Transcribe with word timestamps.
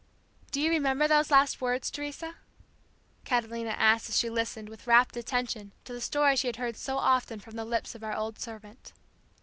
"Do 0.49 0.59
you 0.59 0.71
remember 0.71 1.07
those 1.07 1.29
last 1.29 1.61
words, 1.61 1.91
Teresa?" 1.91 2.37
Catalina 3.23 3.69
asked 3.77 4.09
as 4.09 4.17
she 4.17 4.31
listened 4.31 4.67
with 4.67 4.87
rapt 4.87 5.15
attention 5.15 5.73
to 5.83 5.93
the 5.93 6.01
story 6.01 6.35
she 6.35 6.47
had 6.47 6.55
heard 6.55 6.75
so 6.75 6.97
often 6.97 7.39
from 7.39 7.55
the 7.55 7.65
lips 7.65 7.93
of 7.93 8.03
our 8.03 8.15
old 8.15 8.39
servant. 8.39 8.93